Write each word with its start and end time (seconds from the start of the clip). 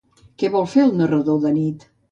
Què 0.43 0.49
vol 0.55 0.65
fer 0.71 0.87
el 0.87 0.97
narrador 1.03 1.41
de 1.47 1.57
nit? 1.61 1.91